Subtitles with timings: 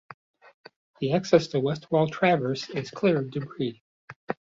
[0.99, 3.83] The access to West Wall Traverse is clear of debris.